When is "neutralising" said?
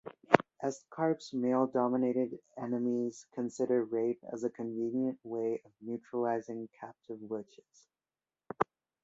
5.79-6.69